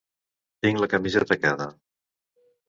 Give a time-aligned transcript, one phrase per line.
[0.65, 1.69] Tinc la camisa tacada.